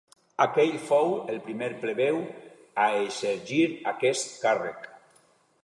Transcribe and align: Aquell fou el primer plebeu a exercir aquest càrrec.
Aquell 0.43 0.71
fou 0.85 1.11
el 1.33 1.37
primer 1.49 1.67
plebeu 1.83 2.17
a 2.85 2.87
exercir 3.03 3.61
aquest 3.95 4.35
càrrec. 4.47 4.93